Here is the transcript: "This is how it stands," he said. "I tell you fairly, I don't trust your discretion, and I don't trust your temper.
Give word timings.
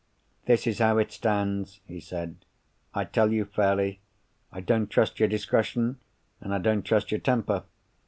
"This 0.45 0.65
is 0.65 0.79
how 0.79 0.97
it 0.97 1.11
stands," 1.11 1.79
he 1.85 1.99
said. 1.99 2.37
"I 2.91 3.03
tell 3.03 3.31
you 3.31 3.45
fairly, 3.45 4.01
I 4.51 4.59
don't 4.59 4.89
trust 4.89 5.19
your 5.19 5.29
discretion, 5.29 5.99
and 6.39 6.55
I 6.55 6.57
don't 6.57 6.81
trust 6.81 7.11
your 7.11 7.19
temper. 7.21 7.65